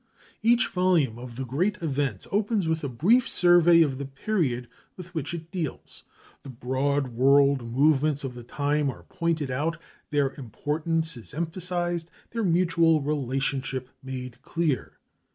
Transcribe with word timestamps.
Each 0.41 0.65
volume 0.67 1.19
of 1.19 1.35
THE 1.35 1.45
GREAT 1.45 1.77
EVENTS 1.79 2.25
opens 2.31 2.67
with 2.67 2.83
a 2.83 2.89
brief 2.89 3.29
survey 3.29 3.83
of 3.83 3.99
the 3.99 4.05
period 4.05 4.67
with 4.97 5.13
which 5.13 5.31
it 5.31 5.51
deals. 5.51 6.05
The 6.41 6.49
broad 6.49 7.09
world 7.09 7.71
movements 7.71 8.23
of 8.23 8.33
the 8.33 8.41
time 8.41 8.89
are 8.89 9.03
pointed 9.03 9.51
out, 9.51 9.77
their 10.09 10.33
importance 10.39 11.15
is 11.17 11.35
emphasized, 11.35 12.09
their 12.31 12.43
mutual 12.43 12.99
relationship 13.01 13.89
made 14.01 14.41
clear. 14.41 14.93